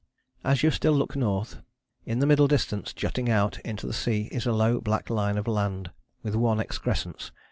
[0.43, 1.61] As you still look north,
[2.07, 5.45] in the middle distance, jutting out into the sea, is a low black line of
[5.47, 5.91] land,
[6.23, 7.31] with one excrescence.